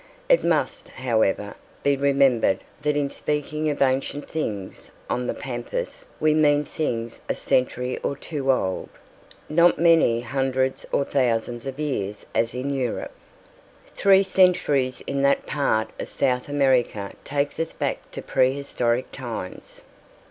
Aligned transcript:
It 0.29 0.43
must, 0.43 0.87
however, 0.89 1.53
be 1.83 1.95
remembered 1.95 2.63
that 2.81 2.97
in 2.97 3.07
speaking 3.07 3.69
of 3.69 3.83
ancient 3.83 4.27
things 4.27 4.89
on 5.11 5.27
the 5.27 5.35
pampas 5.35 6.05
we 6.19 6.33
mean 6.33 6.65
things 6.65 7.21
a 7.29 7.35
century 7.35 7.99
or 7.99 8.15
two 8.17 8.51
old, 8.51 8.89
not 9.47 9.77
many 9.77 10.21
hundreds 10.21 10.87
or 10.91 11.05
thousands 11.05 11.67
of 11.67 11.79
years 11.79 12.25
as 12.33 12.55
in 12.55 12.73
Europe. 12.73 13.11
Three 13.95 14.23
centuries 14.23 15.01
in 15.05 15.21
that 15.21 15.45
part 15.45 15.91
of 15.99 16.09
South 16.09 16.49
America 16.49 17.11
takes 17.23 17.59
us 17.59 17.71
back 17.71 18.09
to 18.13 18.23
prehistoric 18.23 19.11
times. 19.11 19.81